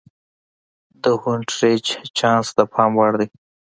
د 1.03 1.05
هونټریج 1.21 1.85
چانس 2.17 2.47
د 2.57 2.59
پام 2.73 2.91
وړ 2.97 3.13
دی. 3.19 3.27